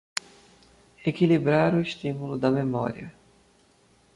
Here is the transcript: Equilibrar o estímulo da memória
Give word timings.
Equilibrar 1.09 1.71
o 1.75 1.79
estímulo 1.87 2.35
da 2.39 2.49
memória 2.59 3.07